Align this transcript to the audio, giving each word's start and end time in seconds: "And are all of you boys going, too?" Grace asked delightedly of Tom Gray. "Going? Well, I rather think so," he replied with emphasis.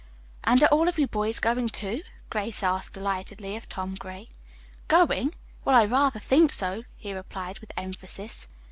"And 0.45 0.63
are 0.63 0.69
all 0.69 0.87
of 0.87 0.97
you 0.97 1.05
boys 1.05 1.39
going, 1.39 1.69
too?" 1.69 2.01
Grace 2.31 2.63
asked 2.63 2.93
delightedly 2.95 3.55
of 3.55 3.69
Tom 3.69 3.93
Gray. 3.93 4.29
"Going? 4.87 5.35
Well, 5.63 5.75
I 5.75 5.85
rather 5.85 6.17
think 6.19 6.53
so," 6.53 6.85
he 6.97 7.13
replied 7.13 7.59
with 7.59 7.71
emphasis. 7.77 8.47